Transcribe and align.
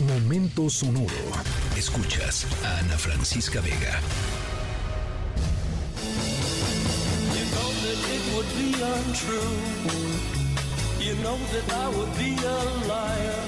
Momento 0.00 0.68
sonoro. 0.68 1.08
Escuchas 1.74 2.46
a 2.62 2.80
Ana 2.80 2.98
Francisca 2.98 3.62
Vega. 3.62 3.98
You 7.32 7.44
know 7.54 7.70
that 7.80 8.00
it 8.14 8.24
would 8.34 8.50
be 8.60 8.74
untrue. 8.76 9.56
You 11.00 11.14
know 11.22 11.38
that 11.52 11.72
I 11.72 11.88
would 11.96 12.12
be 12.18 12.36
a 12.44 12.58
liar 12.86 13.40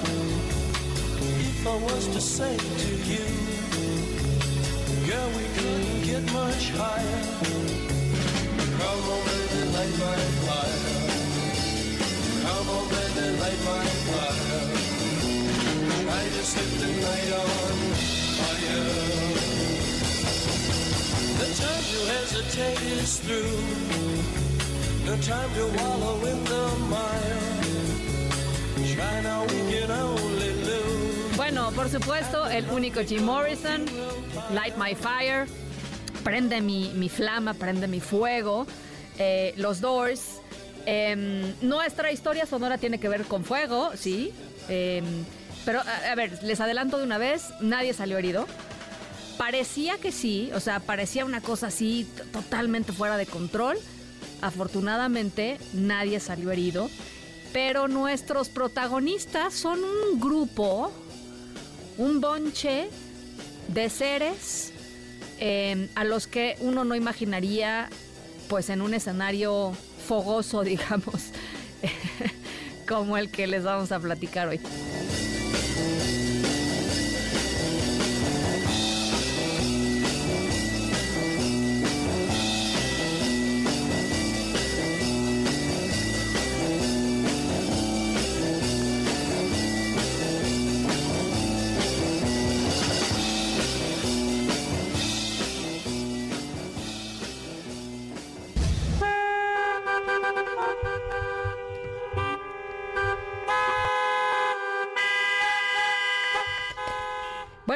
if 1.41 1.67
I 1.67 1.77
was 1.77 2.07
to 2.15 2.21
say 2.21 2.57
to 2.57 2.91
you, 3.13 3.27
girl, 5.07 5.29
we 5.37 5.45
couldn't 5.55 6.03
get 6.05 6.33
much 6.33 6.71
higher. 6.71 7.23
Come 8.79 9.11
on, 9.13 9.21
baby, 9.27 9.61
light 9.75 9.99
my 9.99 10.17
fire. 10.47 10.68
The 21.39 21.51
time 21.55 21.85
to 21.93 21.99
hesitate 22.13 22.83
is 22.99 23.21
time 25.27 25.51
to 25.55 25.65
wallow 25.79 26.27
in 26.27 26.45
the 26.45 26.63
mire. 26.89 27.39
Bueno, 31.37 31.71
por 31.73 31.89
supuesto, 31.89 32.47
el 32.47 32.65
único 32.71 33.01
Jim 33.03 33.25
Morrison, 33.25 33.85
Light 34.53 34.77
My 34.77 34.95
Fire, 34.95 35.47
prende 36.25 36.61
mi, 36.61 36.93
mi 36.95 37.09
flama, 37.09 37.55
prende 37.55 37.89
mi 37.89 38.01
fuego, 38.01 38.67
eh, 39.19 39.55
los 39.57 39.81
Doors. 39.81 40.41
em, 40.87 41.55
nuestra 41.61 42.11
historia 42.13 42.47
sonora 42.47 42.79
tiene 42.79 42.99
que 42.99 43.09
ver 43.09 43.25
con 43.25 43.45
fuego, 43.45 43.91
sí. 43.95 44.33
em, 44.69 45.05
pero, 45.65 45.81
a, 45.81 46.15
ver, 46.15 46.43
les 46.43 46.61
adelanto 46.61 46.99
de 46.99 47.05
una 47.05 47.19
vez, 47.19 47.47
nadie 47.61 47.93
salió 47.93 48.19
herido. 48.19 48.47
Parecía 49.37 49.99
que 49.99 50.11
sí, 50.11 50.51
o 50.55 50.61
sea, 50.61 50.81
parecía 50.81 51.25
una 51.25 51.41
cosa 51.41 51.69
así 51.69 52.09
totalmente 52.33 52.93
fuera 52.93 53.17
de 53.17 53.27
control. 53.27 53.77
Afortunadamente, 54.41 55.59
nadie 55.73 56.21
salió 56.21 56.51
herido. 56.51 56.91
Pero 57.53 57.89
nuestros 57.89 58.49
protagonistas 58.49 59.55
son 59.55 59.81
un 59.83 60.21
grupo 60.21 60.93
un 61.99 62.21
bonche 62.21 62.89
de 63.67 63.91
seres 63.91 64.73
eh, 65.41 65.89
a 65.95 66.05
los 66.05 66.27
que 66.27 66.57
uno 66.61 66.85
no 66.85 66.95
imaginaría 66.95 67.91
pues 68.49 68.71
en 68.71 68.81
un 68.81 68.95
escenario 68.95 69.73
fogoso, 70.07 70.63
digamos, 70.65 71.31
como 72.89 73.19
el 73.19 73.31
que 73.31 73.47
les 73.47 73.65
vamos 73.65 73.93
a 73.93 74.01
platicar 74.01 74.49
hoy. 74.49 74.61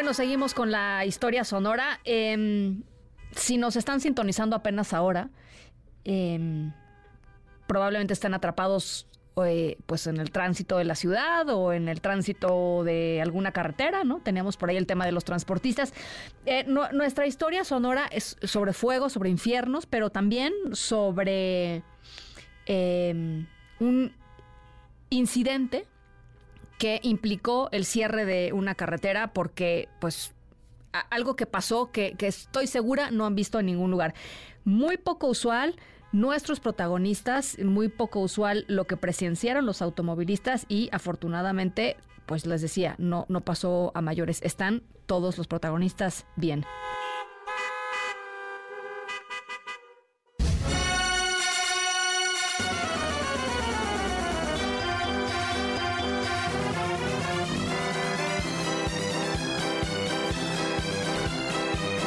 Bueno, 0.03 0.15
seguimos 0.15 0.53
con 0.53 0.73
la 0.73 1.05
historia 1.07 1.45
sonora. 1.45 2.01
Em, 2.03 2.83
si 3.37 3.57
nos 3.57 3.77
están 3.77 4.01
sintonizando 4.01 4.57
apenas 4.57 4.93
ahora, 4.93 5.29
em, 6.05 6.73
probablemente 7.69 8.13
estén 8.13 8.35
atrapados 8.35 9.07
eh, 9.47 9.77
pues 9.87 10.09
en 10.09 10.17
el 10.17 10.33
tránsito 10.33 10.77
de 10.77 10.85
la 10.87 10.97
ciudad 10.97 11.49
o 11.51 11.73
en 11.73 11.89
el 11.89 12.01
tránsito 12.01 12.83
de 12.83 13.21
alguna 13.23 13.53
carretera, 13.53 14.03
¿no? 14.03 14.19
Teníamos 14.19 14.57
por 14.57 14.71
ahí 14.71 14.77
el 14.77 14.89
tema 14.89 15.07
de 15.07 15.13
los 15.13 15.23
transportistas. 15.25 15.95
Eh, 16.47 16.65
nu- 16.67 16.91
nuestra 16.93 17.29
historia 17.29 17.63
sonora 17.63 18.09
es 18.11 18.37
sobre 18.43 18.73
fuego, 18.73 19.09
sobre 19.09 19.31
infiernos, 19.31 19.87
pero 19.87 20.11
también 20.11 20.53
sobre 20.73 21.85
em, 22.67 23.47
un 23.79 24.13
incidente 25.11 25.87
que 26.83 26.99
implicó 27.05 27.69
el 27.71 27.85
cierre 27.85 28.25
de 28.25 28.53
una 28.53 28.75
carretera 28.75 29.33
porque, 29.33 29.89
pues, 30.01 30.35
algo 31.11 31.37
que 31.37 31.47
pasó 31.47 31.93
que, 31.93 32.17
que 32.19 32.27
estoy 32.27 32.67
segura 32.67 33.13
no 33.13 33.25
han 33.25 33.37
visto 33.37 33.61
en 33.61 33.67
ningún 33.67 33.93
lugar. 33.93 34.15
Muy 34.65 34.97
poco 34.97 35.29
usual. 35.29 35.77
Nuestros 36.11 36.59
protagonistas, 36.59 37.57
muy 37.61 37.87
poco 37.87 38.19
usual 38.19 38.65
lo 38.67 38.89
que 38.89 38.97
presenciaron 38.97 39.65
los 39.65 39.81
automovilistas 39.81 40.67
y 40.69 40.89
afortunadamente, 40.91 41.99
pues 42.27 42.47
les 42.47 42.61
decía, 42.61 42.97
no, 42.99 43.27
no 43.29 43.43
pasó 43.43 43.93
a 43.95 44.03
mayores. 44.03 44.43
Están 44.43 44.83
todos 45.07 45.39
los 45.39 45.47
protagonistas 45.47 46.27
bien. 46.35 46.65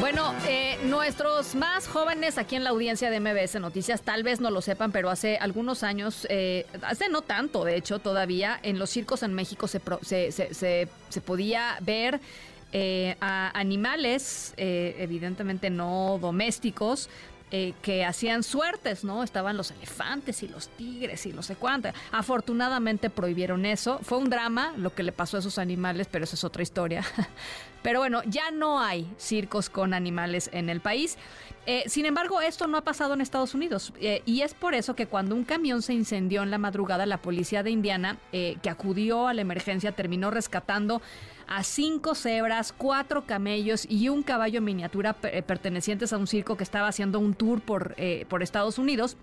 Bueno, 0.06 0.36
eh, 0.48 0.78
nuestros 0.84 1.56
más 1.56 1.88
jóvenes 1.88 2.38
aquí 2.38 2.56
en 2.56 2.64
la 2.64 2.70
audiencia 2.70 3.10
de 3.10 3.20
MBS 3.20 3.60
Noticias 3.60 4.04
tal 4.04 4.22
vez 4.22 4.40
no 4.40 4.52
lo 4.52 4.62
sepan, 4.62 4.92
pero 4.92 5.10
hace 5.10 5.38
algunos 5.38 5.82
años, 5.82 6.28
eh, 6.30 6.68
hace 6.84 7.10
no 7.10 7.24
tanto, 7.24 7.64
de 7.66 7.76
hecho, 7.76 7.98
todavía, 7.98 8.60
en 8.62 8.78
los 8.78 8.92
circos 8.92 9.24
en 9.24 9.34
México 9.34 9.68
se, 9.68 9.80
pro- 9.80 9.98
se, 10.04 10.32
se- 10.32 10.88
podía 11.26 11.78
ver 11.82 12.20
eh, 12.72 13.16
a 13.20 13.50
animales, 13.58 14.54
eh, 14.58 14.96
evidentemente 15.00 15.72
no 15.72 16.20
domésticos, 16.22 17.10
eh, 17.50 17.74
que 17.82 18.06
hacían 18.06 18.44
suertes, 18.44 19.04
¿no? 19.04 19.24
Estaban 19.24 19.58
los 19.58 19.72
elefantes 19.72 20.44
y 20.44 20.48
los 20.48 20.68
tigres 20.68 21.26
y 21.26 21.34
no 21.34 21.42
sé 21.42 21.56
cuánto. 21.56 21.90
Afortunadamente 22.12 23.10
prohibieron 23.10 23.66
eso. 23.66 24.00
Fue 24.04 24.20
un 24.20 24.30
drama 24.30 24.74
lo 24.78 24.94
que 24.94 25.02
le 25.02 25.12
pasó 25.12 25.38
a 25.38 25.40
esos 25.40 25.58
animales, 25.58 26.08
pero 26.12 26.26
eso 26.26 26.36
es 26.36 26.44
otra 26.44 26.62
historia. 26.62 27.04
Pero 27.86 28.00
bueno, 28.00 28.24
ya 28.26 28.50
no 28.50 28.80
hay 28.82 29.08
circos 29.16 29.70
con 29.70 29.94
animales 29.94 30.50
en 30.54 30.70
el 30.70 30.80
país. 30.82 31.20
Eh, 31.68 31.84
sin 31.86 32.08
embargo, 32.08 32.42
esto 32.42 32.66
no 32.66 32.80
ha 32.80 32.82
pasado 32.82 33.14
en 33.14 33.22
Estados 33.22 33.54
Unidos. 33.54 33.94
eh, 34.02 34.24
y 34.26 34.42
es 34.42 34.56
por 34.56 34.74
eso 34.74 34.96
que 34.96 35.06
cuando 35.06 35.36
un 35.36 35.44
camión 35.44 35.84
se 35.84 35.94
incendió 35.94 36.42
en 36.42 36.50
la 36.50 36.58
madrugada, 36.58 37.06
la 37.06 37.22
policía 37.22 37.62
de 37.62 37.70
Indiana, 37.70 38.18
eh, 38.32 38.58
que 38.64 38.72
acudió 38.72 39.28
a 39.28 39.36
la 39.36 39.42
emergencia, 39.42 39.92
terminó 39.92 40.32
rescatando 40.32 41.04
a 41.48 41.62
cinco 41.62 42.16
cebras, 42.16 42.74
cuatro 42.76 43.28
camellos 43.28 43.86
y 43.88 44.10
un 44.10 44.24
caballo 44.24 44.62
miniatura 44.62 45.14
pe- 45.14 45.38
eh, 45.38 45.44
pertenecientes 45.44 46.12
a 46.12 46.18
un 46.18 46.26
circo 46.26 46.58
que 46.58 46.64
estaba 46.64 46.88
haciendo 46.88 47.20
un 47.20 47.36
tour 47.36 47.62
por, 47.62 47.96
por 48.28 48.42
Estados 48.42 48.80
Unidos. 48.80 49.16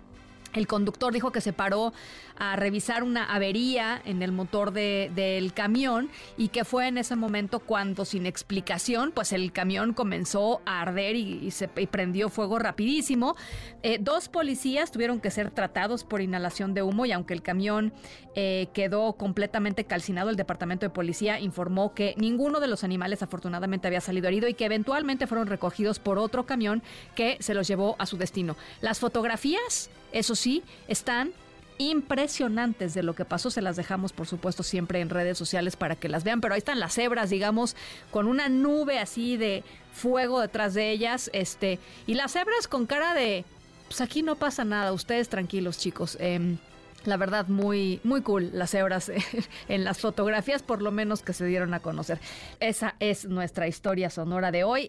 El 0.53 0.67
conductor 0.67 1.13
dijo 1.13 1.31
que 1.31 1.41
se 1.41 1.53
paró 1.53 1.93
a 2.37 2.55
revisar 2.55 3.03
una 3.03 3.25
avería 3.25 4.01
en 4.05 4.21
el 4.23 4.31
motor 4.31 4.71
de- 4.71 5.11
del 5.15 5.53
camión 5.53 6.09
y 6.37 6.47
que 6.49 6.65
fue 6.65 6.87
en 6.87 6.97
ese 6.97 7.15
momento 7.15 7.59
cuando 7.59 8.05
sin 8.05 8.25
explicación 8.25 9.11
pues 9.11 9.33
el 9.33 9.51
camión 9.51 9.93
comenzó 9.93 10.61
a 10.65 10.81
arder 10.81 11.15
y, 11.15 11.51
se 11.51 11.67
prendió 11.67 12.29
fuego 12.29 12.57
rapidísimo. 12.59 13.35
Eh, 13.83 13.97
dos 14.01 14.29
policías 14.29 14.91
tuvieron 14.91 15.19
que 15.19 15.29
ser 15.31 15.51
tratados 15.51 16.03
por 16.03 16.21
inhalación 16.21 16.73
de 16.73 16.81
humo 16.81 17.05
y 17.05 17.11
aunque 17.11 17.33
el 17.33 17.41
camión 17.41 17.93
eh, 18.35 18.67
quedó 18.73 19.13
completamente 19.13 19.83
calcinado, 19.85 20.29
el 20.29 20.35
departamento 20.35 20.85
de 20.85 20.89
policía 20.89 21.39
informó 21.39 21.93
que 21.93 22.15
ninguno 22.17 22.59
de 22.59 22.67
los 22.67 22.83
animales 22.83 23.21
afortunadamente 23.21 23.87
había 23.87 24.01
salido 24.01 24.27
herido 24.27 24.47
y 24.47 24.53
que 24.55 24.65
eventualmente 24.65 25.27
fueron 25.27 25.47
recogidos 25.47 25.99
por 25.99 26.17
otro 26.17 26.45
camión 26.45 26.81
que 27.15 27.37
se 27.39 27.53
los 27.53 27.67
llevó 27.67 27.95
a 27.99 28.05
su 28.05 28.17
destino. 28.17 28.55
Las 28.81 28.99
fotografías, 28.99 29.89
eso 30.11 30.35
sí, 30.43 30.63
están 30.87 31.31
impresionantes 31.77 32.93
de 32.93 33.01
lo 33.01 33.15
que 33.15 33.25
pasó. 33.25 33.49
Se 33.49 33.61
las 33.61 33.75
dejamos, 33.75 34.13
por 34.13 34.27
supuesto, 34.27 34.61
siempre 34.61 34.99
en 34.99 35.09
redes 35.09 35.37
sociales 35.37 35.75
para 35.75 35.95
que 35.95 36.09
las 36.09 36.23
vean. 36.23 36.41
Pero 36.41 36.53
ahí 36.53 36.59
están 36.59 36.79
las 36.79 36.93
cebras, 36.93 37.29
digamos, 37.29 37.75
con 38.11 38.27
una 38.27 38.49
nube 38.49 38.99
así 38.99 39.37
de 39.37 39.63
fuego 39.93 40.39
detrás 40.41 40.73
de 40.73 40.91
ellas. 40.91 41.29
Este, 41.33 41.79
y 42.05 42.15
las 42.15 42.33
cebras 42.33 42.67
con 42.67 42.85
cara 42.85 43.13
de. 43.13 43.45
Pues 43.87 44.01
aquí 44.01 44.21
no 44.21 44.35
pasa 44.35 44.63
nada. 44.63 44.91
Ustedes 44.93 45.29
tranquilos, 45.29 45.77
chicos. 45.77 46.17
Em, 46.19 46.57
la 47.05 47.17
verdad, 47.17 47.47
muy, 47.47 47.99
muy 48.03 48.21
cool 48.21 48.49
las 48.53 48.71
cebras 48.71 49.11
en 49.67 49.83
las 49.83 49.99
fotografías, 49.99 50.61
por 50.61 50.81
lo 50.81 50.91
menos 50.91 51.21
que 51.21 51.33
se 51.33 51.45
dieron 51.45 51.73
a 51.73 51.79
conocer. 51.79 52.19
Esa 52.59 52.95
es 52.99 53.25
nuestra 53.25 53.67
historia 53.67 54.09
sonora 54.09 54.51
de 54.51 54.63
hoy. 54.63 54.87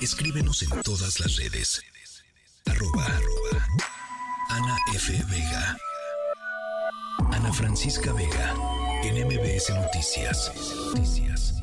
Escríbenos 0.00 0.62
en 0.62 0.82
todas 0.82 1.20
las 1.20 1.36
redes. 1.36 1.82
Arroba, 2.76 3.04
arroba 3.06 3.66
Ana 4.50 4.76
F. 4.94 5.10
Vega. 5.30 5.76
Ana 7.32 7.50
Francisca 7.50 8.12
Vega. 8.12 8.54
en 9.02 9.26
MBS 9.26 9.70
Noticias. 9.70 10.52
Noticias. 10.94 11.55